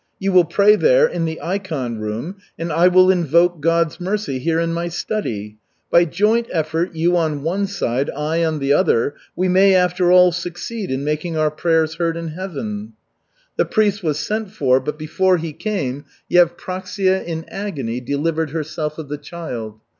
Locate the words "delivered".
17.99-18.49